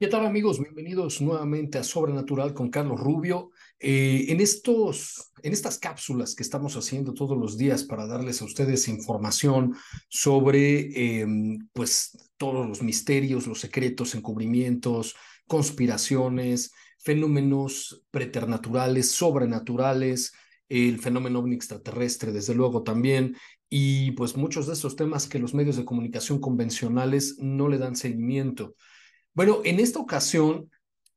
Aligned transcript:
¿Qué 0.00 0.06
tal 0.06 0.24
amigos? 0.24 0.60
Bienvenidos 0.60 1.20
nuevamente 1.20 1.76
a 1.76 1.82
Sobrenatural 1.82 2.54
con 2.54 2.70
Carlos 2.70 3.00
Rubio. 3.00 3.50
Eh, 3.80 4.26
en, 4.28 4.40
estos, 4.40 5.32
en 5.42 5.52
estas 5.52 5.76
cápsulas 5.78 6.36
que 6.36 6.44
estamos 6.44 6.76
haciendo 6.76 7.14
todos 7.14 7.36
los 7.36 7.58
días 7.58 7.82
para 7.82 8.06
darles 8.06 8.40
a 8.40 8.44
ustedes 8.44 8.86
información 8.86 9.74
sobre 10.08 11.18
em, 11.20 11.58
pues, 11.72 12.16
todos 12.36 12.68
los 12.68 12.80
misterios, 12.80 13.48
los 13.48 13.58
secretos, 13.58 14.14
encubrimientos, 14.14 15.16
conspiraciones, 15.48 16.72
fenómenos 17.00 18.04
preternaturales, 18.12 19.10
sobrenaturales, 19.10 20.32
el 20.68 21.00
fenómeno 21.00 21.44
extraterrestre, 21.48 22.30
desde 22.30 22.54
luego 22.54 22.84
también, 22.84 23.34
y 23.68 24.12
pues 24.12 24.36
muchos 24.36 24.68
de 24.68 24.74
esos 24.74 24.94
temas 24.94 25.26
que 25.26 25.40
los 25.40 25.54
medios 25.54 25.76
de 25.76 25.84
comunicación 25.84 26.38
convencionales 26.38 27.36
no 27.40 27.68
le 27.68 27.78
dan 27.78 27.96
seguimiento. 27.96 28.76
Bueno, 29.38 29.60
en 29.62 29.78
esta 29.78 30.00
ocasión 30.00 30.68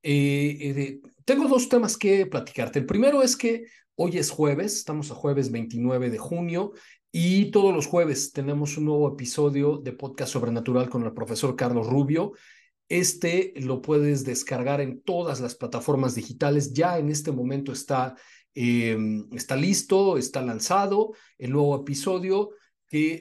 eh, 0.04 0.56
eh, 0.62 1.02
tengo 1.26 1.48
dos 1.48 1.70
temas 1.70 1.98
que 1.98 2.28
platicarte. 2.28 2.78
El 2.78 2.86
primero 2.86 3.24
es 3.24 3.36
que 3.36 3.66
hoy 3.96 4.20
es 4.20 4.30
jueves, 4.30 4.76
estamos 4.76 5.10
a 5.10 5.16
jueves 5.16 5.50
29 5.52 6.12
de 6.12 6.20
junio 6.20 6.74
y 7.12 7.50
todos 7.50 7.74
los 7.74 7.88
jueves 7.88 8.32
tenemos 8.32 8.78
un 8.78 8.86
nuevo 8.86 9.12
episodio 9.12 9.78
de 9.80 9.94
Podcast 9.94 10.34
Sobrenatural 10.34 10.88
con 10.88 11.04
el 11.04 11.14
profesor 11.14 11.56
Carlos 11.56 11.88
Rubio. 11.88 12.34
Este 12.90 13.54
lo 13.56 13.82
puedes 13.82 14.24
descargar 14.24 14.82
en 14.82 15.02
todas 15.02 15.42
las 15.42 15.56
plataformas 15.56 16.14
digitales. 16.14 16.74
Ya 16.74 17.00
en 17.00 17.10
este 17.10 17.32
momento 17.32 17.72
está, 17.72 18.14
em, 18.54 19.28
está 19.34 19.56
listo, 19.56 20.20
está 20.20 20.44
lanzado 20.44 21.16
el 21.40 21.54
nuevo 21.54 21.76
episodio 21.76 22.52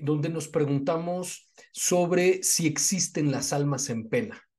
donde 0.03 0.29
nos 0.29 0.49
preguntamos 0.49 1.49
sobre 1.73 2.43
si 2.43 2.67
existen 2.67 3.33
las 3.33 3.55
almas 3.55 3.89
en 3.89 4.07
pena. 4.11 4.50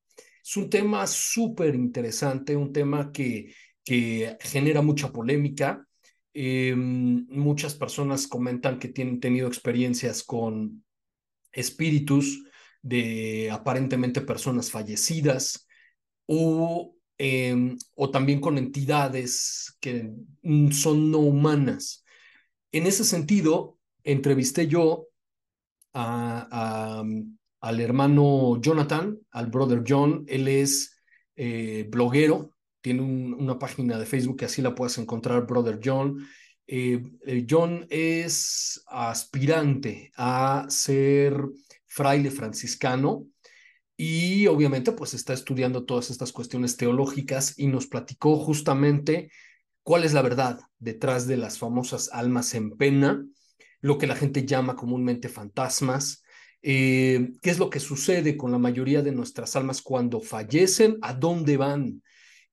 Es 0.51 0.57
un 0.57 0.69
tema 0.69 1.07
súper 1.07 1.75
interesante, 1.75 2.57
un 2.57 2.73
tema 2.73 3.13
que, 3.13 3.55
que 3.85 4.37
genera 4.41 4.81
mucha 4.81 5.09
polémica. 5.09 5.87
Eh, 6.33 6.75
muchas 6.75 7.73
personas 7.73 8.27
comentan 8.27 8.77
que 8.77 8.89
tienen 8.89 9.21
tenido 9.21 9.47
experiencias 9.47 10.23
con 10.23 10.83
espíritus 11.53 12.43
de 12.81 13.49
aparentemente 13.49 14.19
personas 14.19 14.69
fallecidas 14.69 15.69
o, 16.25 16.97
eh, 17.17 17.77
o 17.95 18.11
también 18.11 18.41
con 18.41 18.57
entidades 18.57 19.77
que 19.79 20.11
son 20.71 21.11
no 21.11 21.19
humanas. 21.19 22.03
En 22.73 22.87
ese 22.87 23.05
sentido, 23.05 23.79
entrevisté 24.03 24.67
yo 24.67 25.07
a, 25.93 27.05
al 27.61 27.79
hermano 27.79 28.59
Jonathan, 28.59 29.17
al 29.31 29.47
brother 29.47 29.83
John. 29.87 30.25
Él 30.27 30.47
es 30.47 31.01
eh, 31.35 31.87
bloguero, 31.89 32.55
tiene 32.81 33.01
una 33.01 33.57
página 33.57 33.97
de 33.97 34.05
Facebook 34.05 34.37
que 34.37 34.45
así 34.45 34.61
la 34.61 34.75
puedes 34.75 34.97
encontrar, 34.97 35.45
brother 35.45 35.79
John. 35.83 36.27
Eh, 36.67 37.03
eh, 37.25 37.45
John 37.49 37.85
es 37.89 38.83
aspirante 38.87 40.11
a 40.15 40.65
ser 40.69 41.37
fraile 41.85 42.31
franciscano 42.31 43.27
y 43.95 44.47
obviamente 44.47 44.93
pues 44.93 45.13
está 45.13 45.33
estudiando 45.33 45.85
todas 45.85 46.09
estas 46.09 46.31
cuestiones 46.31 46.77
teológicas 46.77 47.59
y 47.59 47.67
nos 47.67 47.87
platicó 47.87 48.37
justamente 48.37 49.29
cuál 49.83 50.03
es 50.03 50.13
la 50.13 50.21
verdad 50.21 50.59
detrás 50.79 51.27
de 51.27 51.37
las 51.37 51.59
famosas 51.59 52.09
almas 52.11 52.55
en 52.55 52.71
pena, 52.77 53.23
lo 53.81 53.97
que 53.97 54.07
la 54.07 54.15
gente 54.15 54.45
llama 54.45 54.75
comúnmente 54.75 55.29
fantasmas, 55.29 56.23
eh, 56.61 57.31
qué 57.41 57.49
es 57.49 57.59
lo 57.59 57.69
que 57.69 57.79
sucede 57.79 58.37
con 58.37 58.51
la 58.51 58.57
mayoría 58.57 59.01
de 59.01 59.11
nuestras 59.11 59.55
almas 59.55 59.81
cuando 59.81 60.19
fallecen, 60.19 60.97
a 61.01 61.13
dónde 61.13 61.57
van. 61.57 62.01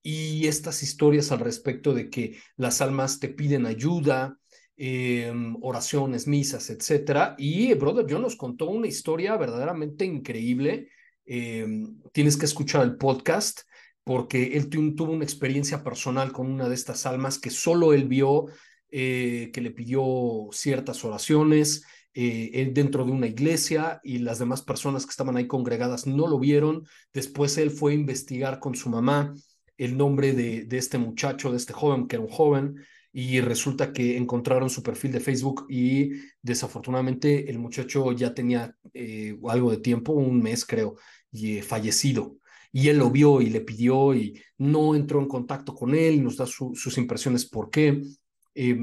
Y 0.01 0.47
estas 0.47 0.81
historias 0.81 1.31
al 1.31 1.39
respecto 1.39 1.93
de 1.93 2.09
que 2.09 2.37
las 2.55 2.81
almas 2.81 3.19
te 3.19 3.29
piden 3.29 3.65
ayuda, 3.65 4.37
em, 4.77 5.55
oraciones, 5.61 6.27
misas, 6.27 6.69
etcétera. 6.69 7.35
Y 7.37 7.73
Brother 7.73 8.05
John 8.09 8.21
nos 8.21 8.35
contó 8.35 8.69
una 8.69 8.87
historia 8.87 9.35
verdaderamente 9.37 10.05
increíble. 10.05 10.89
Em, 11.25 11.99
tienes 12.13 12.37
que 12.37 12.45
escuchar 12.45 12.83
el 12.83 12.95
podcast 12.95 13.61
porque 14.03 14.57
él 14.57 14.69
tuvo 14.69 15.11
una 15.11 15.23
experiencia 15.23 15.83
personal 15.83 16.31
con 16.31 16.49
una 16.49 16.67
de 16.67 16.73
estas 16.73 17.05
almas 17.05 17.37
que 17.37 17.51
solo 17.51 17.93
él 17.93 18.07
vio, 18.07 18.47
eh, 18.89 19.51
que 19.53 19.61
le 19.61 19.69
pidió 19.69 20.47
ciertas 20.51 21.05
oraciones, 21.05 21.83
eh, 22.13 22.71
dentro 22.73 23.05
de 23.05 23.11
una 23.11 23.27
iglesia 23.27 23.99
y 24.03 24.19
las 24.19 24.39
demás 24.39 24.61
personas 24.61 25.05
que 25.05 25.11
estaban 25.11 25.37
ahí 25.37 25.47
congregadas 25.47 26.07
no 26.07 26.27
lo 26.27 26.39
vieron. 26.39 26.85
Después 27.13 27.57
él 27.57 27.71
fue 27.71 27.91
a 27.91 27.95
investigar 27.95 28.59
con 28.59 28.75
su 28.75 28.89
mamá 28.89 29.33
el 29.77 29.95
nombre 29.97 30.33
de, 30.33 30.65
de 30.65 30.77
este 30.77 30.97
muchacho, 30.97 31.51
de 31.51 31.57
este 31.57 31.73
joven, 31.73 32.07
que 32.07 32.17
era 32.17 32.25
un 32.25 32.31
joven, 32.31 32.75
y 33.11 33.41
resulta 33.41 33.91
que 33.91 34.17
encontraron 34.17 34.69
su 34.69 34.83
perfil 34.83 35.11
de 35.11 35.19
Facebook 35.19 35.65
y 35.69 36.11
desafortunadamente 36.41 37.49
el 37.49 37.57
muchacho 37.59 38.11
ya 38.11 38.33
tenía 38.33 38.75
eh, 38.93 39.37
algo 39.47 39.71
de 39.71 39.77
tiempo, 39.77 40.13
un 40.13 40.41
mes 40.41 40.65
creo, 40.65 40.95
y 41.31 41.57
eh, 41.57 41.63
fallecido. 41.63 42.37
Y 42.71 42.89
él 42.89 42.99
lo 42.99 43.09
vio 43.09 43.41
y 43.41 43.49
le 43.49 43.61
pidió 43.61 44.13
y 44.13 44.39
no 44.57 44.95
entró 44.95 45.19
en 45.19 45.27
contacto 45.27 45.73
con 45.73 45.95
él, 45.95 46.23
nos 46.23 46.37
da 46.37 46.45
sus 46.45 46.97
impresiones 46.99 47.49
por 47.49 47.71
qué, 47.71 48.03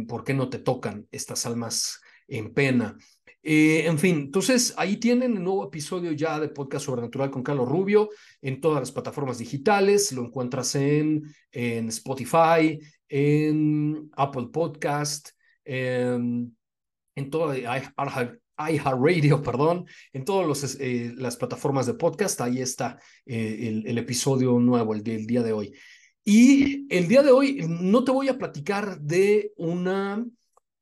por 0.09 0.25
qué 0.25 0.35
no 0.35 0.49
te 0.49 0.59
tocan 0.59 1.07
estas 1.13 1.47
almas 1.47 2.01
en 2.27 2.53
pena. 2.53 2.97
Eh, 3.49 3.87
en 3.87 3.97
fin, 3.97 4.17
entonces 4.17 4.75
ahí 4.77 4.97
tienen 4.97 5.37
el 5.37 5.45
nuevo 5.45 5.65
episodio 5.65 6.11
ya 6.11 6.41
de 6.41 6.49
Podcast 6.49 6.87
Sobrenatural 6.87 7.31
con 7.31 7.45
Carlos 7.45 7.69
Rubio 7.69 8.11
en 8.43 8.61
todas 8.61 8.81
las 8.81 8.91
plataformas 8.91 9.39
digitales. 9.39 10.11
Lo 10.11 10.25
encuentras 10.25 10.75
en, 10.75 11.23
en 11.53 11.87
Spotify, 11.87 12.77
en 13.09 14.10
Apple 14.16 14.48
Podcast, 14.53 15.28
en, 15.65 16.57
en 17.15 17.31
toda 17.31 17.57
iHeartRadio, 17.57 19.41
perdón, 19.45 19.87
en 20.13 20.25
todas 20.25 20.77
eh, 20.81 21.15
las 21.16 21.37
plataformas 21.37 21.87
de 21.87 21.95
podcast. 21.95 22.41
Ahí 22.41 22.59
está 22.60 22.98
eh, 23.25 23.69
el, 23.69 23.87
el, 23.87 23.98
episodio 23.98 24.59
nuevo, 24.59 24.93
el 24.93 25.04
del 25.04 25.25
día 25.25 25.45
de 25.45 25.53
hoy. 25.53 25.72
Y 26.25 26.93
el 26.93 27.07
día 27.07 27.22
de 27.22 27.31
hoy 27.31 27.65
no 27.69 28.03
te 28.03 28.10
voy 28.10 28.27
a 28.27 28.39
platicar 28.39 28.98
de 29.01 29.53
una 29.54 30.27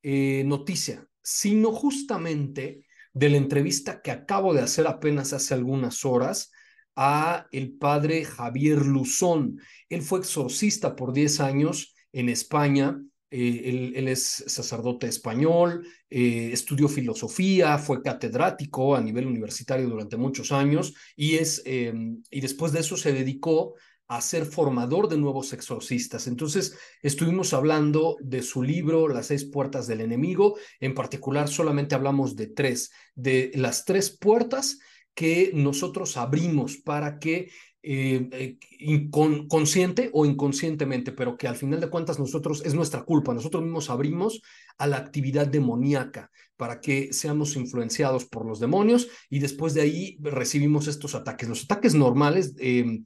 noticia 0.01 1.07
sino 1.27 1.71
justamente 1.71 2.85
de 3.11 3.29
la 3.29 3.37
entrevista 3.37 4.03
que 4.03 4.11
acabo 4.11 4.53
de 4.53 4.61
hacer 4.61 4.85
apenas 4.85 5.33
hace 5.33 5.55
algunas 5.55 6.05
horas 6.05 6.51
a 6.95 7.47
el 7.51 7.73
padre 7.73 8.25
Javier 8.25 8.85
Luzón. 8.85 9.59
Él 9.89 10.03
fue 10.03 10.19
exorcista 10.19 10.95
por 10.95 11.13
10 11.13 11.39
años 11.39 11.95
en 12.13 12.29
España. 12.29 13.01
Eh, 13.31 13.91
él, 13.95 14.07
es 14.07 14.43
sacerdote 14.45 15.07
español, 15.07 15.87
eh, 16.11 16.51
estudió 16.53 16.87
filosofía, 16.87 17.79
fue 17.79 18.03
catedrático 18.03 18.95
a 18.95 19.01
nivel 19.01 19.25
universitario 19.25 19.89
durante 19.89 20.15
muchos 20.15 20.51
años 20.51 20.93
y, 21.15 21.35
es, 21.35 21.63
em, 21.65 22.21
y 22.29 22.39
después 22.39 22.71
de 22.71 22.81
eso 22.81 22.97
se 22.97 23.13
dedicó 23.13 23.73
a 24.07 24.21
ser 24.21 24.45
formador 24.45 25.09
de 25.09 25.17
nuevos 25.17 25.53
exorcistas. 25.53 26.27
Entonces, 26.27 26.77
estuvimos 27.01 27.53
hablando 27.53 28.17
de 28.21 28.41
su 28.41 28.61
libro, 28.61 29.07
Las 29.07 29.27
seis 29.27 29.45
puertas 29.45 29.87
del 29.87 30.01
enemigo. 30.01 30.57
En 30.79 30.93
particular, 30.93 31.47
solamente 31.47 31.95
hablamos 31.95 32.35
de 32.35 32.47
tres, 32.47 32.91
de 33.15 33.51
las 33.55 33.85
tres 33.85 34.15
puertas 34.15 34.79
que 35.13 35.51
nosotros 35.53 36.17
abrimos 36.17 36.77
para 36.77 37.17
que 37.19 37.49
eh, 37.87 38.57
eh 38.79 39.09
consciente 39.47 40.09
o 40.13 40.25
inconscientemente, 40.25 41.11
pero 41.11 41.37
que 41.37 41.47
al 41.47 41.55
final 41.55 41.79
de 41.79 41.89
cuentas 41.89 42.19
nosotros 42.19 42.63
es 42.65 42.73
nuestra 42.73 43.03
culpa, 43.03 43.33
nosotros 43.33 43.63
mismos 43.63 43.89
abrimos 43.89 44.41
a 44.77 44.87
la 44.87 44.97
actividad 44.97 45.47
demoníaca 45.47 46.31
para 46.57 46.81
que 46.81 47.13
seamos 47.13 47.55
influenciados 47.55 48.25
por 48.25 48.45
los 48.45 48.59
demonios 48.59 49.07
y 49.29 49.39
después 49.39 49.73
de 49.73 49.81
ahí 49.81 50.17
recibimos 50.21 50.87
estos 50.87 51.15
ataques. 51.15 51.47
Los 51.47 51.63
ataques 51.63 51.93
normales, 51.93 52.55
eh, 52.59 53.01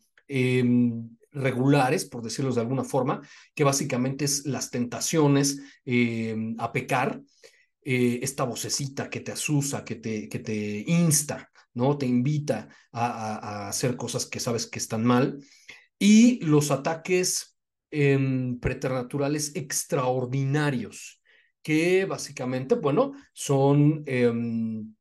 regulares, 1.32 2.06
por 2.06 2.22
decirlo 2.22 2.54
de 2.54 2.62
alguna 2.62 2.84
forma, 2.84 3.22
que 3.54 3.64
básicamente 3.64 4.26
es 4.26 4.46
las 4.46 4.72
tentaciones 4.72 5.60
em, 5.86 6.56
a 6.60 6.72
pecar, 6.72 7.22
eh, 7.82 8.20
esta 8.22 8.44
vocecita 8.44 9.10
que 9.10 9.22
te 9.22 9.32
asusa, 9.32 9.84
que 9.86 9.96
te, 9.96 10.28
que 10.28 10.40
te 10.40 10.84
insta, 10.88 11.50
¿no? 11.74 11.98
Te 11.98 12.06
invita 12.06 12.68
a, 12.92 13.70
hacer 13.70 13.96
cosas 13.96 14.26
que 14.26 14.40
sabes 14.40 14.68
que 14.68 14.80
están 14.80 15.04
mal. 15.04 15.40
Y 15.98 16.44
los 16.46 16.72
ataques 16.72 17.58
em, 17.92 18.60
preternaturales 18.60 19.56
extraordinarios, 19.56 21.22
que 21.62 22.06
básicamente, 22.06 22.76
bueno, 22.76 23.14
son 23.34 24.04
em, 24.06 24.94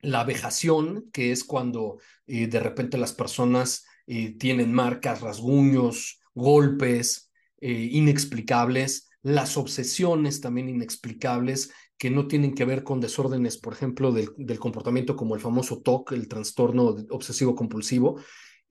la 0.00 0.24
vejación, 0.24 1.10
que 1.12 1.32
es 1.32 1.44
cuando 1.44 1.98
eh, 2.26 2.46
de 2.46 2.60
repente 2.60 2.98
las 2.98 3.12
personas 3.12 3.84
eh, 4.06 4.36
tienen 4.38 4.72
marcas, 4.72 5.20
rasguños, 5.20 6.20
golpes 6.34 7.30
eh, 7.60 7.88
inexplicables, 7.90 9.08
las 9.22 9.56
obsesiones 9.56 10.40
también 10.40 10.68
inexplicables 10.68 11.72
que 11.98 12.10
no 12.10 12.28
tienen 12.28 12.54
que 12.54 12.64
ver 12.64 12.84
con 12.84 13.00
desórdenes, 13.00 13.56
por 13.56 13.72
ejemplo, 13.72 14.12
del, 14.12 14.28
del 14.36 14.58
comportamiento 14.60 15.16
como 15.16 15.34
el 15.34 15.40
famoso 15.40 15.80
TOC, 15.80 16.12
el 16.12 16.28
trastorno 16.28 16.94
obsesivo 17.10 17.54
compulsivo, 17.56 18.20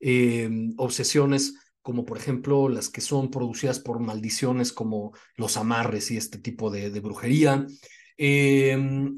eh, 0.00 0.48
obsesiones 0.78 1.54
como 1.82 2.04
por 2.04 2.18
ejemplo 2.18 2.68
las 2.68 2.88
que 2.88 3.00
son 3.00 3.30
producidas 3.30 3.78
por 3.78 4.00
maldiciones 4.00 4.72
como 4.72 5.12
los 5.36 5.56
amarres 5.56 6.10
y 6.10 6.16
este 6.16 6.38
tipo 6.38 6.70
de, 6.70 6.90
de 6.90 7.00
brujería. 7.00 7.66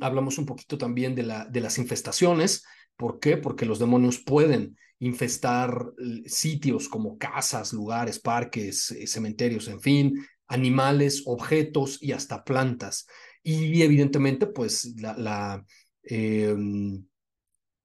hablamos 0.00 0.36
un 0.38 0.46
poquito 0.46 0.76
también 0.76 1.14
de, 1.14 1.22
la, 1.22 1.44
de 1.46 1.60
las 1.60 1.78
infestaciones. 1.78 2.64
¿Por 2.96 3.20
qué? 3.20 3.36
Porque 3.36 3.64
los 3.64 3.78
demonios 3.78 4.18
pueden 4.18 4.76
infestar 5.00 5.92
eh, 5.98 6.28
sitios 6.28 6.88
como 6.88 7.18
casas, 7.18 7.72
lugares, 7.72 8.18
parques, 8.18 8.90
eh, 8.90 9.06
cementerios, 9.06 9.68
en 9.68 9.80
fin, 9.80 10.26
animales, 10.48 11.22
objetos 11.26 12.02
y 12.02 12.12
hasta 12.12 12.44
plantas. 12.44 13.06
Y 13.42 13.82
evidentemente, 13.82 14.46
pues 14.46 14.94
la, 14.96 15.64
em, 16.02 17.04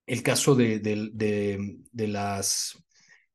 el 0.05 0.23
caso 0.23 0.55
de, 0.55 0.79
de, 0.79 1.09
de, 1.91 2.07
las 2.07 2.77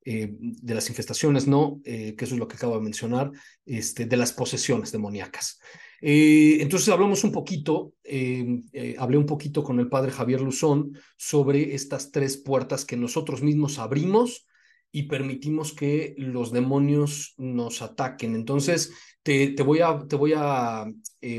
eh, 0.04 0.28
de 0.30 0.74
las 0.74 0.88
infestaciones, 0.88 1.46
¿no? 1.46 1.80
que 1.84 2.16
eso 2.18 2.34
es 2.34 2.38
lo 2.38 2.48
que 2.48 2.56
acabo 2.56 2.74
de 2.74 2.82
mencionar, 2.82 3.30
este, 3.64 4.04
de 4.06 4.16
las 4.16 4.32
posesiones 4.32 4.92
demoníacas. 4.92 5.60
Eh, 6.00 6.58
entonces 6.60 6.88
hablamos 6.90 7.24
un 7.24 7.32
poquito, 7.32 7.94
eh, 8.04 8.62
eh, 8.72 8.94
hablé 8.98 9.18
un 9.18 9.26
poquito 9.26 9.64
con 9.64 9.80
el 9.80 9.88
padre 9.88 10.12
Javier 10.12 10.40
Luzón 10.40 10.92
sobre 11.16 11.74
estas 11.74 12.12
tres 12.12 12.36
puertas 12.36 12.84
que 12.84 12.96
nosotros 12.96 13.42
mismos 13.42 13.78
abrimos 13.78 14.46
y 14.92 15.04
permitimos 15.04 15.72
que 15.72 16.14
los 16.16 16.52
demonios 16.52 17.34
nos 17.36 17.82
ataquen. 17.82 18.34
Entonces, 18.34 18.92
te, 19.22 19.54
voy 19.62 19.80
a 19.80 20.86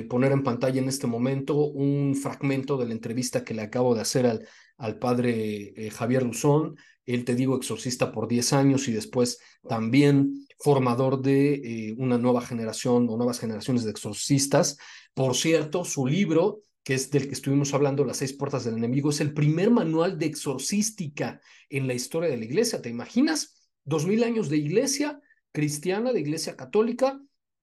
poner 0.07 0.31
en 0.31 0.43
pantalla 0.43 0.79
en 0.79 0.87
este 0.87 1.07
momento 1.07 1.55
un 1.55 2.15
fragmento 2.15 2.77
de 2.77 2.85
la 2.85 2.93
entrevista 2.93 3.43
que 3.43 3.55
le 3.55 3.63
acabo 3.63 3.95
de 3.95 4.01
hacer 4.01 4.27
al, 4.27 4.47
al 4.77 4.99
padre 4.99 5.89
Javier 5.91 6.23
Luzón. 6.23 6.75
Él, 7.05 7.25
te 7.25 7.33
digo, 7.33 7.57
exorcista 7.57 8.11
por 8.11 8.27
10 8.27 8.53
años 8.53 8.87
y 8.87 8.91
después 8.91 9.39
también 9.67 10.45
formador 10.59 11.21
de 11.21 11.53
eh, 11.53 11.95
una 11.97 12.17
nueva 12.17 12.41
generación 12.41 13.07
o 13.09 13.17
nuevas 13.17 13.39
generaciones 13.39 13.83
de 13.83 13.91
exorcistas. 13.91 14.77
Por 15.13 15.35
cierto, 15.35 15.85
su 15.85 16.05
libro, 16.05 16.61
que 16.83 16.95
es 16.95 17.09
del 17.09 17.27
que 17.27 17.33
estuvimos 17.33 17.73
hablando, 17.73 18.03
Las 18.03 18.17
seis 18.17 18.33
puertas 18.33 18.65
del 18.65 18.77
enemigo, 18.77 19.09
es 19.09 19.21
el 19.21 19.33
primer 19.33 19.71
manual 19.71 20.19
de 20.19 20.25
exorcística 20.25 21.39
en 21.69 21.87
la 21.87 21.93
historia 21.93 22.29
de 22.29 22.37
la 22.37 22.45
iglesia. 22.45 22.81
¿Te 22.81 22.89
imaginas? 22.89 23.69
Dos 23.85 24.05
mil 24.05 24.23
años 24.23 24.49
de 24.49 24.57
iglesia 24.57 25.19
cristiana, 25.51 26.11
de 26.11 26.19
iglesia 26.19 26.55
católica, 26.55 27.19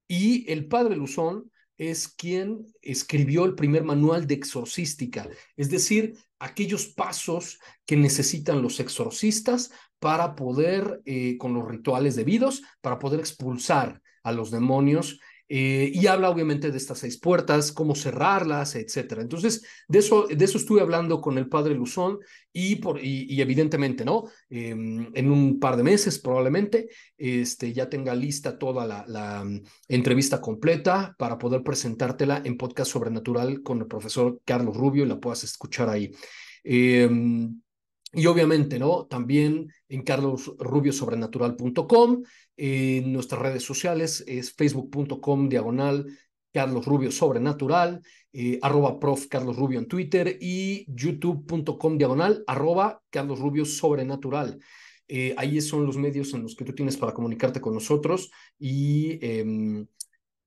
y 0.09 0.51
el 0.51 0.67
padre 0.67 0.97
Luzón 0.97 1.51
es 1.79 2.09
quien 2.09 2.67
escribió 2.81 3.45
el 3.45 3.55
primer 3.55 3.85
manual 3.85 4.27
de 4.27 4.35
exorcística, 4.35 5.29
es 5.57 5.71
decir, 5.71 6.17
aquellos 6.39 6.87
pasos 6.87 7.59
que 7.85 7.97
necesitan 7.97 8.63
los 8.63 8.81
exorcistas 8.81 9.71
para 9.99 10.35
poder, 10.35 11.01
eh, 11.05 11.37
con 11.39 11.55
los 11.55 11.67
rituales 11.67 12.17
debidos, 12.17 12.63
para 12.81 12.99
poder 12.99 13.21
expulsar 13.21 14.01
a 14.23 14.33
los 14.33 14.51
demonios 14.51 15.21
eh, 15.49 15.93
y 15.95 16.09
habla 16.09 16.29
obviamente 16.29 16.73
de 16.73 16.77
estas 16.77 16.99
seis 16.99 17.21
puertas, 17.21 17.71
cómo 17.71 17.95
cerrarlas, 17.95 18.75
etcétera. 18.75 19.23
Entonces, 19.23 19.65
de 19.87 20.01
eso, 20.01 20.27
de 20.27 20.45
eso 20.45 20.59
estuve 20.59 20.81
hablando 20.81 21.21
con 21.21 21.39
el 21.39 21.49
padre 21.49 21.75
Luzón 21.75 22.19
y, 22.53 22.77
por, 22.77 22.99
y, 23.01 23.41
evidentemente, 23.41 24.05
¿no? 24.05 24.25
Em, 24.51 25.09
en 25.15 25.31
un 25.31 25.61
par 25.61 25.77
de 25.77 25.85
meses 25.85 26.19
probablemente 26.19 26.89
este, 27.17 27.73
ya 27.73 27.89
tenga 27.89 28.15
lista 28.15 28.59
toda 28.59 29.05
la, 29.07 29.45
mm, 29.45 29.63
entrevista 29.89 30.41
completa 30.41 31.15
para 31.17 31.39
poder 31.39 31.63
presentártela 31.63 32.43
en 32.45 32.57
podcast 32.57 32.91
sobrenatural 32.91 33.63
con 33.63 33.79
el 33.79 33.87
profesor 33.87 34.41
Carlos 34.45 34.77
Rubio 34.77 35.05
y 35.05 35.09
la 35.09 35.21
puedas 35.21 35.45
escuchar 35.45 35.89
ahí. 35.89 36.11
Em, 36.65 37.61
y 38.17 38.27
obviamente, 38.27 38.79
¿no? 38.79 39.07
También 39.07 39.71
en 39.89 40.03
carlosrubiosobrenatural.com, 40.03 42.23
en 42.57 43.13
nuestras 43.13 43.43
redes 43.43 43.63
sociales 43.63 44.25
es 44.27 44.55
facebook.com 44.55 45.51
diagonal 45.51 46.07
Carlos 46.57 46.87
Rubio 46.87 47.11
Sobrenatural, 47.11 48.01
eh, 48.33 48.59
arroba 48.63 48.99
prof 48.99 49.27
Carlos 49.29 49.59
Rubio 49.59 49.79
en 49.79 49.87
Twitter 49.87 50.39
y 50.41 50.87
youtube.com 50.89 51.99
diagonal 51.99 52.45
arroba 52.47 53.03
Carlos 53.11 53.41
Rubio 53.41 53.67
Sobrenatural. 53.67 54.59
Eh, 55.07 55.35
ahí 55.37 55.61
son 55.61 55.85
los 55.85 55.99
medios 55.99 56.33
en 56.33 56.45
los 56.45 56.57
que 56.57 56.65
tú 56.65 56.75
tienes 56.75 56.97
para 56.97 57.13
comunicarte 57.13 57.61
con 57.61 57.75
nosotros 57.75 58.31
y, 58.59 59.19
em, 59.21 59.87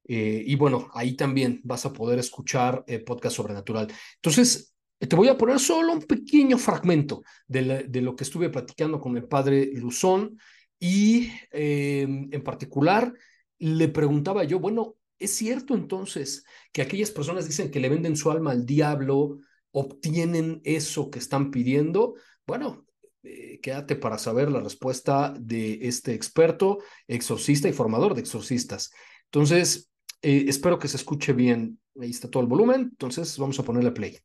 eh, 0.06 0.44
y 0.44 0.56
bueno, 0.56 0.90
ahí 0.96 1.16
también 1.16 1.62
vas 1.64 1.86
a 1.86 1.94
poder 1.94 2.18
escuchar 2.18 2.84
podcast 3.06 3.36
sobrenatural. 3.36 3.94
Entonces, 4.16 4.74
te 5.08 5.16
voy 5.16 5.30
a 5.30 5.38
poner 5.38 5.60
solo 5.60 5.94
un 5.94 6.02
pequeño 6.02 6.58
fragmento 6.58 7.24
de, 7.48 7.86
de 7.88 8.02
lo 8.02 8.16
que 8.16 8.26
estuve 8.26 8.50
platicando 8.50 9.00
con 9.00 9.16
el 9.16 9.26
padre 9.26 9.72
Luzón 9.74 10.38
y 10.80 11.32
em, 11.52 12.30
en 12.32 12.44
particular 12.44 13.14
le 13.60 13.90
preguntaba 13.90 14.44
yo, 14.46 14.60
bueno, 14.60 14.96
¿es 15.20 15.32
cierto 15.32 15.76
entonces 15.76 16.46
que 16.72 16.82
aquellas 16.82 17.12
personas 17.12 17.46
dicen 17.46 17.70
que 17.72 17.82
le 17.82 17.90
venden 17.90 18.16
su 18.16 18.32
alma 18.32 18.52
al 18.52 18.66
diablo, 18.66 19.40
obtienen 19.72 20.62
eso 20.64 21.10
que 21.10 21.20
están 21.20 21.52
pidiendo? 21.52 22.16
Bueno, 22.48 22.86
eh, 23.24 23.60
quédate 23.62 23.98
para 23.98 24.18
saber 24.18 24.50
la 24.50 24.62
respuesta 24.62 25.34
de 25.38 25.80
este 25.82 26.14
experto, 26.14 26.80
exorcista 27.08 27.68
y 27.68 27.74
formador 27.74 28.16
de 28.16 28.22
exorcistas. 28.22 28.92
Entonces, 29.26 29.92
eh, 30.22 30.46
espero 30.48 30.80
que 30.80 30.88
se 30.88 30.98
escuche 30.98 31.34
bien. 31.34 31.80
Ahí 32.00 32.12
está 32.12 32.30
todo 32.30 32.42
el 32.42 32.50
volumen, 32.50 32.82
entonces 32.92 33.38
vamos 33.38 33.60
a 33.60 33.64
ponerle 33.64 33.92
play 33.92 34.18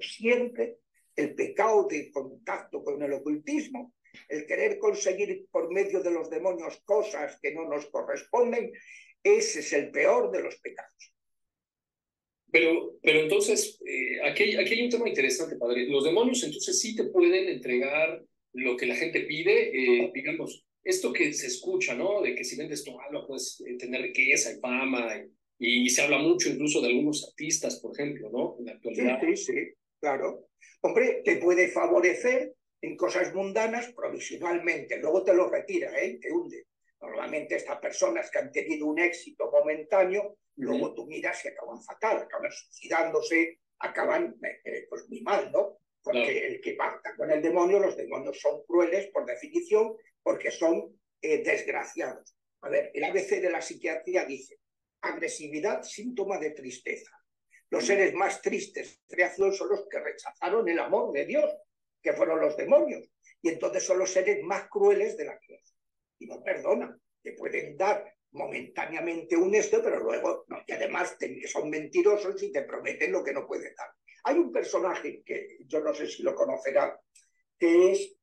siempre 0.00 0.78
el 1.14 1.34
pecado 1.34 1.86
de 1.88 2.10
contacto 2.10 2.82
con 2.84 3.02
el 3.02 3.12
ocultismo, 3.12 3.94
el 4.28 4.46
querer 4.46 4.78
conseguir 4.78 5.46
por 5.50 5.72
medio 5.72 6.02
de 6.02 6.10
los 6.10 6.30
demonios 6.30 6.80
cosas 6.84 7.38
que 7.40 7.54
no 7.54 7.68
nos 7.68 7.86
corresponden, 7.86 8.72
ese 9.22 9.60
es 9.60 9.72
el 9.72 9.90
peor 9.90 10.30
de 10.30 10.42
los 10.42 10.56
pecados. 10.56 11.12
Pero, 12.50 12.96
pero 13.02 13.20
entonces, 13.20 13.78
eh, 13.84 14.22
aquí, 14.24 14.56
aquí 14.56 14.74
hay 14.74 14.84
un 14.84 14.90
tema 14.90 15.08
interesante, 15.08 15.56
padre. 15.56 15.86
Los 15.88 16.04
demonios 16.04 16.42
entonces 16.44 16.80
sí 16.80 16.94
te 16.94 17.04
pueden 17.04 17.48
entregar 17.48 18.22
lo 18.52 18.76
que 18.76 18.86
la 18.86 18.94
gente 18.94 19.20
pide, 19.22 20.04
eh, 20.04 20.10
digamos, 20.14 20.64
esto 20.82 21.12
que 21.12 21.32
se 21.32 21.48
escucha, 21.48 21.94
¿no? 21.94 22.22
De 22.22 22.34
que 22.34 22.44
si 22.44 22.56
vendes 22.56 22.84
tu 22.84 22.98
alma 23.00 23.26
puedes 23.26 23.60
eh, 23.66 23.76
tener 23.76 24.02
riqueza 24.02 24.52
y 24.52 24.60
fama 24.60 25.16
y 25.16 25.28
se 25.58 26.02
habla 26.02 26.18
mucho 26.18 26.50
incluso 26.50 26.80
de 26.80 26.88
algunos 26.88 27.26
artistas, 27.28 27.80
por 27.80 27.92
ejemplo, 27.92 28.30
¿no? 28.30 28.56
En 28.58 28.66
la 28.66 28.72
actualidad. 28.72 29.20
Sí, 29.20 29.36
sí, 29.36 29.52
sí, 29.52 29.72
claro. 30.00 30.48
Hombre, 30.82 31.22
te 31.24 31.36
puede 31.36 31.68
favorecer 31.68 32.54
en 32.80 32.96
cosas 32.96 33.34
mundanas 33.34 33.92
provisionalmente, 33.92 34.98
luego 34.98 35.24
te 35.24 35.34
lo 35.34 35.48
retira, 35.48 35.90
¿eh? 35.98 36.18
te 36.20 36.30
hunde. 36.30 36.66
Normalmente 37.00 37.56
estas 37.56 37.78
personas 37.78 38.30
que 38.30 38.38
han 38.38 38.52
tenido 38.52 38.86
un 38.86 38.98
éxito 38.98 39.50
momentáneo, 39.50 40.38
luego 40.56 40.94
tú 40.94 41.06
miras 41.06 41.44
y 41.44 41.48
acaban 41.48 41.82
fatal, 41.82 42.18
acaban 42.18 42.50
suicidándose, 42.50 43.60
acaban 43.78 44.36
eh, 44.42 44.60
eh, 44.64 44.86
pues 44.88 45.08
muy 45.08 45.20
mal, 45.22 45.50
¿no? 45.52 45.78
Porque 46.02 46.46
el 46.46 46.60
que 46.60 46.74
pacta 46.74 47.14
con 47.16 47.30
el 47.30 47.42
demonio, 47.42 47.80
los 47.80 47.96
demonios 47.96 48.38
son 48.40 48.64
crueles 48.64 49.08
por 49.08 49.26
definición, 49.26 49.96
porque 50.22 50.50
son 50.50 50.96
eh, 51.20 51.42
desgraciados. 51.42 52.36
A 52.62 52.68
ver, 52.68 52.90
el 52.94 53.04
ABC 53.04 53.40
de 53.40 53.50
la 53.50 53.60
psiquiatría 53.60 54.24
dice, 54.24 54.58
agresividad, 55.00 55.82
síntoma 55.82 56.38
de 56.38 56.50
tristeza. 56.50 57.10
Los 57.70 57.86
seres 57.86 58.14
más 58.14 58.40
tristes, 58.40 59.00
creación, 59.08 59.52
son 59.52 59.70
los 59.70 59.86
que 59.88 59.98
rechazaron 59.98 60.68
el 60.68 60.78
amor 60.78 61.12
de 61.12 61.26
Dios, 61.26 61.50
que 62.00 62.12
fueron 62.12 62.40
los 62.40 62.56
demonios. 62.56 63.08
Y 63.42 63.48
entonces 63.48 63.84
son 63.84 63.98
los 63.98 64.10
seres 64.10 64.42
más 64.44 64.68
crueles 64.68 65.16
de 65.16 65.24
la 65.24 65.38
creación. 65.38 65.76
Y 66.18 66.26
no 66.26 66.42
perdonan, 66.42 67.00
te 67.22 67.32
pueden 67.32 67.76
dar 67.76 68.16
momentáneamente 68.32 69.36
un 69.36 69.54
esto, 69.54 69.82
pero 69.82 69.98
luego, 70.00 70.44
no, 70.48 70.62
y 70.66 70.72
además 70.72 71.16
son 71.46 71.70
mentirosos 71.70 72.40
y 72.42 72.52
te 72.52 72.62
prometen 72.62 73.12
lo 73.12 73.24
que 73.24 73.32
no 73.32 73.46
pueden 73.46 73.74
dar. 73.74 73.88
Hay 74.24 74.36
un 74.38 74.52
personaje 74.52 75.22
que 75.24 75.58
yo 75.66 75.80
no 75.80 75.94
sé 75.94 76.06
si 76.06 76.22
lo 76.22 76.34
conocerá, 76.34 77.00
que 77.58 77.92
es 77.92 78.16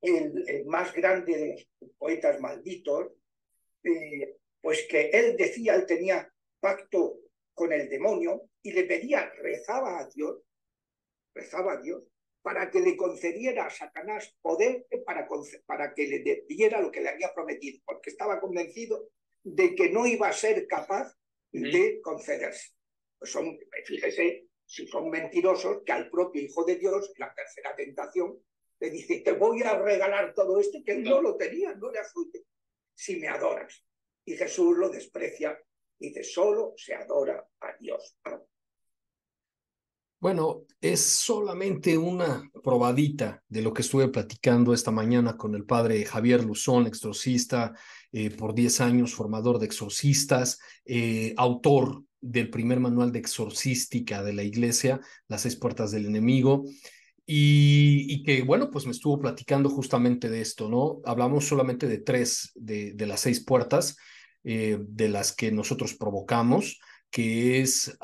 el, 0.00 0.64
más 0.66 0.94
grande 0.94 1.36
de 1.36 1.68
los 1.80 1.90
poetas 1.96 2.40
malditos, 2.40 3.12
eh, 3.84 4.37
pues 4.60 4.86
que 4.88 5.10
él 5.10 5.36
decía, 5.36 5.74
él 5.74 5.86
tenía 5.86 6.32
pacto 6.60 7.18
con 7.54 7.72
el 7.72 7.88
demonio 7.88 8.50
y 8.62 8.72
le 8.72 8.84
pedía, 8.84 9.32
rezaba 9.42 10.00
a 10.00 10.08
Dios, 10.08 10.42
rezaba 11.34 11.74
a 11.74 11.80
Dios, 11.80 12.02
para 12.42 12.70
que 12.70 12.80
le 12.80 12.96
concediera 12.96 13.66
a 13.66 13.70
Satanás 13.70 14.34
poder 14.40 14.86
para, 15.04 15.28
para 15.66 15.92
que 15.92 16.06
le 16.06 16.44
diera 16.48 16.80
lo 16.80 16.90
que 16.90 17.00
le 17.00 17.10
había 17.10 17.32
prometido, 17.34 17.80
porque 17.84 18.10
estaba 18.10 18.40
convencido 18.40 19.10
de 19.42 19.74
que 19.74 19.90
no 19.90 20.06
iba 20.06 20.28
a 20.28 20.32
ser 20.32 20.66
capaz 20.66 21.14
de 21.52 22.00
concederse. 22.00 22.72
Pues 23.18 23.30
son, 23.32 23.58
fíjese, 23.84 24.46
si 24.64 24.86
son 24.86 25.10
mentirosos, 25.10 25.82
que 25.84 25.92
al 25.92 26.10
propio 26.10 26.42
Hijo 26.42 26.64
de 26.64 26.76
Dios, 26.76 27.12
la 27.16 27.34
tercera 27.34 27.74
tentación, 27.74 28.38
le 28.80 28.90
dice, 28.90 29.20
te 29.20 29.32
voy 29.32 29.62
a 29.62 29.76
regalar 29.78 30.34
todo 30.34 30.60
esto, 30.60 30.78
que 30.84 30.92
él 30.92 31.04
no 31.04 31.20
lo 31.20 31.36
tenía, 31.36 31.74
no 31.74 31.90
era 31.90 32.04
suyo, 32.04 32.40
si 32.94 33.18
me 33.18 33.28
adoras. 33.28 33.84
Y 34.28 34.36
Jesús 34.36 34.76
lo 34.76 34.90
desprecia, 34.90 35.58
dice, 35.98 36.22
solo 36.22 36.74
se 36.76 36.94
adora 36.94 37.42
a 37.62 37.68
Dios. 37.80 38.14
Bueno, 40.20 40.64
es 40.82 41.00
solamente 41.00 41.96
una 41.96 42.42
probadita 42.62 43.42
de 43.48 43.62
lo 43.62 43.72
que 43.72 43.80
estuve 43.80 44.08
platicando 44.08 44.74
esta 44.74 44.90
mañana 44.90 45.38
con 45.38 45.54
el 45.54 45.64
padre 45.64 46.04
Javier 46.04 46.44
Luzón, 46.44 46.86
exorcista 46.86 47.72
eh, 48.12 48.28
por 48.28 48.54
10 48.54 48.82
años, 48.82 49.14
formador 49.14 49.58
de 49.58 49.64
exorcistas, 49.64 50.58
eh, 50.84 51.32
autor 51.38 52.02
del 52.20 52.50
primer 52.50 52.80
manual 52.80 53.12
de 53.12 53.20
exorcística 53.20 54.22
de 54.22 54.34
la 54.34 54.42
iglesia, 54.42 55.00
Las 55.28 55.40
seis 55.40 55.56
puertas 55.56 55.90
del 55.90 56.04
enemigo. 56.04 56.64
Y, 57.24 58.22
que, 58.24 58.42
bueno, 58.42 58.70
pues 58.70 58.84
me 58.84 58.92
estuvo 58.92 59.18
platicando 59.18 59.70
justamente 59.70 60.28
de 60.28 60.42
esto, 60.42 60.68
¿no? 60.68 61.00
Hablamos 61.04 61.46
solamente 61.46 61.86
de 61.86 61.98
tres 61.98 62.52
de 62.54 63.06
las 63.06 63.20
seis 63.20 63.42
puertas 63.42 63.96
eh, 64.50 64.78
de 64.80 65.10
las 65.10 65.32
que 65.36 65.52
nosotros 65.52 65.92
provocamos, 65.92 66.80
que 67.10 67.60
es 67.60 67.98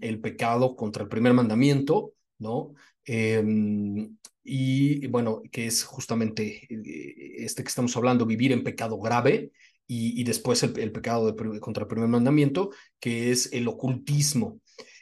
el 0.00 0.20
pecado 0.20 0.76
contra 0.76 1.02
el 1.02 1.08
primer 1.08 1.32
mandamiento, 1.32 2.12
¿no? 2.38 2.74
Em, 3.04 4.16
y 4.44 5.04
bueno, 5.08 5.42
que 5.50 5.66
es 5.66 5.82
justamente 5.82 6.68
eh, 6.70 7.44
este 7.44 7.64
que 7.64 7.68
estamos 7.70 7.96
hablando, 7.96 8.24
vivir 8.24 8.52
en 8.52 8.62
pecado 8.62 9.00
grave, 9.00 9.50
y, 9.88 10.22
después 10.22 10.62
el, 10.62 10.92
pecado 10.92 11.34
contra 11.58 11.82
el 11.82 11.88
primer 11.88 12.08
mandamiento, 12.08 12.70
que 13.00 13.32
es 13.32 13.52
el 13.52 13.66
ocultismo, 13.66 14.60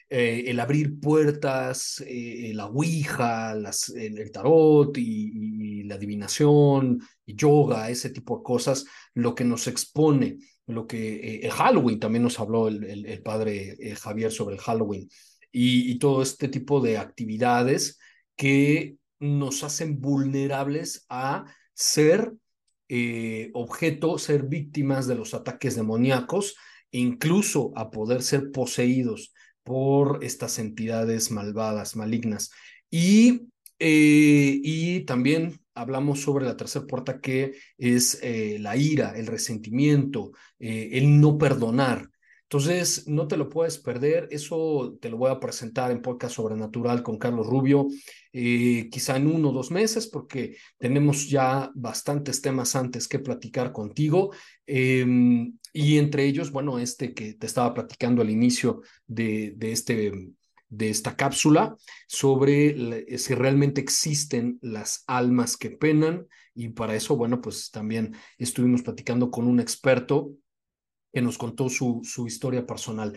eh, 0.09 0.45
el 0.47 0.59
abrir 0.59 0.99
puertas, 1.01 2.03
la 2.09 2.67
ouija, 2.67 3.53
el, 3.53 4.33
tarot 4.33 4.97
y, 4.97 5.83
la 5.83 5.97
adivinación, 5.97 6.99
y 7.27 7.35
yoga, 7.37 7.91
ese 7.91 8.09
tipo 8.09 8.39
de 8.39 8.43
cosas, 8.43 8.87
lo 9.13 9.35
que 9.35 9.45
nos 9.45 9.67
expone, 9.67 10.39
lo 10.67 10.87
que 10.87 11.15
eh, 11.17 11.41
el 11.45 11.51
Halloween, 11.51 12.01
también 12.01 12.23
nos 12.23 12.39
habló 12.41 12.69
el, 12.69 12.85
el, 12.85 13.23
padre 13.23 13.77
Javier 14.01 14.31
sobre 14.33 14.57
el 14.57 14.61
Halloween, 14.61 15.09
y, 15.51 15.99
todo 15.99 16.23
este 16.23 16.49
tipo 16.49 16.81
de 16.81 16.97
actividades 16.97 17.99
que 18.37 18.97
nos 19.21 19.63
hacen 19.65 20.01
vulnerables 20.01 21.05
a 21.11 21.45
ser 21.75 22.33
objeto, 23.55 24.19
ser 24.19 24.45
víctimas 24.45 25.07
de 25.07 25.15
los 25.15 25.35
ataques 25.35 25.77
demoníacos, 25.77 26.57
incluso 26.91 27.73
a 27.75 27.91
poder 27.91 28.23
ser 28.23 28.51
poseídos 28.51 29.33
por 29.63 30.23
estas 30.23 30.59
entidades 30.59 31.31
malvadas, 31.31 31.97
malignas. 31.97 32.51
Y, 32.91 33.49
eh, 33.79 34.61
y 34.63 35.01
también 35.05 35.61
hablamos 35.75 36.21
sobre 36.21 36.45
la 36.45 36.57
tercera 36.57 36.87
puerta 36.87 37.21
que 37.21 37.55
es 37.79 38.19
eh, 38.23 38.59
la 38.61 38.77
ira, 38.77 39.17
el 39.17 39.27
resentimiento, 39.27 40.33
eh, 40.59 40.91
el 40.93 41.21
no 41.21 41.39
perdonar. 41.39 42.09
Entonces, 42.43 43.09
no 43.09 43.27
te 43.27 43.39
lo 43.39 43.49
puedes 43.49 43.79
perder. 43.79 44.29
Eso 44.31 44.99
te 45.01 45.09
lo 45.09 45.17
voy 45.17 45.31
a 45.31 45.41
presentar 45.41 45.91
en 45.91 46.03
Podcast 46.03 46.35
Sobrenatural 46.35 47.03
con 47.03 47.17
Carlos 47.17 47.47
Rubio, 47.47 47.87
quizá 48.31 49.17
en 49.17 49.27
uno 49.27 49.49
o 49.49 49.53
dos 49.53 49.71
meses, 49.71 50.07
porque 50.07 50.59
tenemos 50.77 51.31
ya 51.31 51.71
bastantes 51.75 52.43
temas 52.43 52.77
antes 52.77 53.09
que 53.09 53.21
platicar 53.21 53.73
contigo. 53.73 54.35
Em, 54.67 55.57
y 55.73 55.97
entre 55.97 56.27
ellos, 56.27 56.53
bueno, 56.53 56.79
este 56.79 57.15
que 57.15 57.33
te 57.33 57.47
estaba 57.47 57.73
platicando 57.73 58.21
al 58.21 58.29
inicio 58.29 58.83
de 59.07 59.57
este, 59.59 60.13
de 60.73 60.89
esta 60.89 61.17
cápsula, 61.17 61.77
sobre 62.09 63.19
si 63.19 63.35
realmente 63.35 63.83
existen 63.83 64.59
las 64.63 65.05
almas 65.07 65.59
que 65.59 65.71
penan. 65.71 66.27
Y 66.55 66.71
para 66.71 66.95
eso, 66.95 67.15
bueno, 67.15 67.43
pues 67.43 67.71
también 67.71 68.15
estuvimos 68.39 68.83
platicando 68.83 69.31
con 69.31 69.47
un 69.47 69.61
experto 69.61 70.33
que 71.13 71.21
nos 71.21 71.37
contó 71.37 71.69
su, 71.69 72.01
su 72.05 72.27
historia 72.27 72.67
personal. 72.67 73.15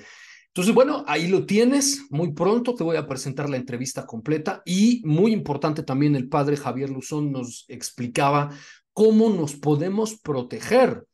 Entonces, 0.48 0.76
bueno, 0.76 1.06
ahí 1.08 1.28
lo 1.28 1.46
tienes. 1.46 2.08
Muy 2.10 2.34
pronto 2.34 2.76
te 2.76 2.84
voy 2.84 2.98
a 2.98 3.08
presentar 3.08 3.50
la 3.50 3.58
entrevista 3.58 4.06
completa 4.06 4.62
y 4.66 5.02
muy 5.06 5.32
importante 5.32 5.82
también 5.82 6.16
el 6.18 6.28
padre 6.28 6.58
Javier 6.58 6.90
Luzón 6.90 7.32
nos 7.32 7.64
explicaba 7.70 8.50
cómo 8.92 9.30
nos 9.30 9.56
podemos 9.56 10.20
proteger 10.20 11.06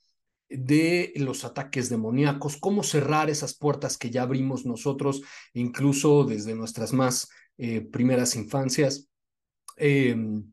de 0.52 1.14
los 1.16 1.46
ataques 1.46 1.90
demoníacos, 1.90 2.58
cómo 2.58 2.84
cerrar 2.84 3.30
esas 3.30 3.54
puertas 3.54 3.98
que 3.98 4.10
ya 4.10 4.24
abrimos 4.24 4.66
nosotros, 4.66 5.22
incluso 5.54 6.24
desde 6.24 6.56
nuestras 6.56 6.94
más 6.94 7.30
eh, 7.58 7.82
primeras 7.82 8.36
infancias. 8.36 9.10
Em, 9.78 10.52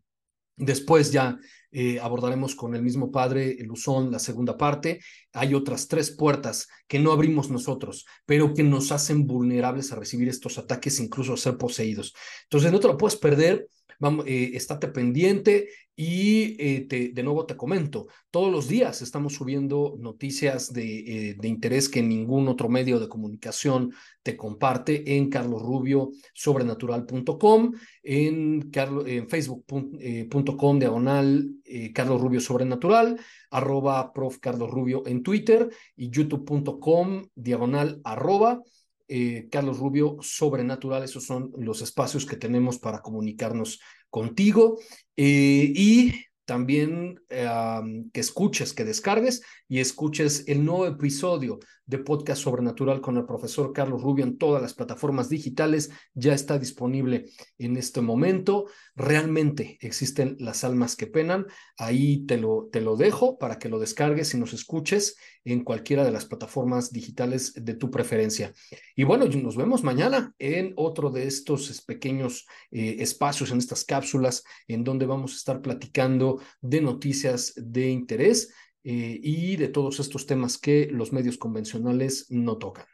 después 0.56 1.12
ya 1.12 1.38
eh, 1.70 2.00
abordaremos 2.00 2.54
con 2.54 2.74
el 2.74 2.82
mismo 2.82 3.10
padre 3.10 3.56
Luzón 3.60 4.10
la 4.10 4.18
segunda 4.18 4.56
parte. 4.56 5.00
Hay 5.32 5.54
otras 5.54 5.86
tres 5.88 6.10
puertas 6.10 6.68
que 6.86 6.98
no 6.98 7.12
abrimos 7.12 7.50
nosotros, 7.50 8.06
pero 8.24 8.54
que 8.54 8.62
nos 8.62 8.90
hacen 8.90 9.26
vulnerables 9.26 9.92
a 9.92 9.96
recibir 9.96 10.28
estos 10.28 10.58
ataques, 10.58 10.98
incluso 11.00 11.34
a 11.34 11.36
ser 11.36 11.58
poseídos. 11.58 12.14
Entonces 12.44 12.72
no 12.72 12.80
te 12.80 12.88
lo 12.88 12.96
puedes 12.96 13.16
perder. 13.16 13.68
Vamos, 14.00 14.26
eh, 14.28 14.52
estate 14.54 14.86
pendiente 14.88 15.68
y 15.96 16.56
eh, 16.62 16.86
de 17.12 17.22
nuevo 17.24 17.46
te 17.46 17.56
comento, 17.56 18.06
todos 18.30 18.52
los 18.52 18.68
días 18.68 19.02
estamos 19.02 19.34
subiendo 19.34 19.96
noticias 19.98 20.72
de, 20.72 21.30
eh, 21.30 21.34
de, 21.34 21.48
interés 21.48 21.88
que 21.88 22.00
ningún 22.00 22.46
otro 22.46 22.68
medio 22.68 23.00
de 23.00 23.08
comunicación 23.08 23.92
te 24.22 24.36
comparte 24.36 25.16
en 25.16 25.28
carlosrubiosobrenatural.com, 25.28 27.72
en, 28.04 28.70
en 28.72 29.28
facebook.com 29.28 30.78
diagonal 30.78 31.50
Carlos 31.92 32.20
Rubio 32.20 32.40
Sobrenatural, 32.40 33.18
arroba 33.50 34.12
prof 34.12 34.38
Carlos 34.38 34.70
Rubio 34.70 35.02
en 35.06 35.24
Twitter 35.24 35.68
y 35.96 36.08
youtube.com 36.10 37.26
diagonal 37.34 38.00
arroba 38.04 38.62
eh, 39.08 39.48
Carlos 39.50 39.78
Rubio, 39.78 40.16
Sobrenatural. 40.20 41.02
Esos 41.02 41.24
son 41.24 41.52
los 41.56 41.82
espacios 41.82 42.26
que 42.26 42.36
tenemos 42.36 42.78
para 42.78 43.00
comunicarnos 43.00 43.80
contigo. 44.10 44.78
Eh, 45.16 45.72
y 45.74 46.27
también 46.48 47.20
que 47.28 48.20
escuches, 48.20 48.72
que 48.72 48.86
descargues 48.86 49.42
y 49.68 49.80
escuches 49.80 50.44
el 50.48 50.64
nuevo 50.64 50.86
episodio 50.86 51.58
de 51.84 51.98
Podcast 51.98 52.42
Sobrenatural 52.42 53.00
con 53.00 53.16
el 53.16 53.26
profesor 53.26 53.72
Carlos 53.72 54.02
Rubio 54.02 54.24
en 54.24 54.36
todas 54.36 54.62
las 54.62 54.74
plataformas 54.74 55.28
digitales. 55.28 55.90
Ya 56.14 56.32
está 56.32 56.58
disponible 56.58 57.26
en 57.58 57.76
este 57.76 58.00
momento. 58.00 58.66
Realmente 58.94 59.78
existen 59.80 60.36
las 60.38 60.64
almas 60.64 60.96
que 60.96 61.06
penan. 61.06 61.46
Ahí 61.76 62.26
te 62.26 62.38
lo, 62.38 62.68
te 62.70 62.80
lo 62.80 62.96
dejo 62.96 63.38
para 63.38 63.58
que 63.58 63.68
lo 63.68 63.78
descargues 63.78 64.32
y 64.32 64.38
nos 64.38 64.52
escuches 64.52 65.16
en 65.44 65.64
cualquiera 65.64 66.04
de 66.04 66.10
las 66.10 66.26
plataformas 66.26 66.92
digitales 66.92 67.54
de 67.54 67.74
tu 67.74 67.90
preferencia. 67.90 68.52
Y 68.94 69.04
bueno, 69.04 69.24
nos 69.26 69.56
vemos 69.56 69.82
mañana 69.82 70.34
en 70.38 70.74
otro 70.76 71.10
de 71.10 71.26
estos 71.26 71.80
pequeños 71.82 72.46
eh, 72.70 72.96
espacios, 73.00 73.50
en 73.50 73.58
estas 73.58 73.84
cápsulas, 73.84 74.44
en 74.66 74.84
donde 74.84 75.06
vamos 75.06 75.32
a 75.32 75.36
estar 75.36 75.62
platicando 75.62 76.37
de 76.60 76.80
noticias 76.80 77.52
de 77.56 77.90
interés 77.90 78.52
eh, 78.84 79.18
y 79.22 79.56
de 79.56 79.68
todos 79.68 80.00
estos 80.00 80.26
temas 80.26 80.58
que 80.58 80.88
los 80.90 81.12
medios 81.12 81.38
convencionales 81.38 82.26
no 82.30 82.58
tocan. 82.58 82.86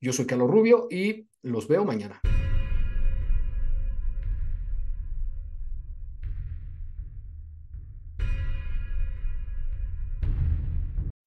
Yo 0.00 0.12
soy 0.12 0.26
Carlos 0.26 0.50
Rubio 0.50 0.86
y 0.90 1.28
los 1.42 1.68
veo 1.68 1.84
mañana. 1.84 2.20